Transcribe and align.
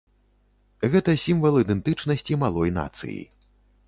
Гэта 0.95 1.13
сімвал 1.25 1.59
ідэнтычнасці 1.63 2.39
малой 2.45 2.73
нацыі. 2.79 3.19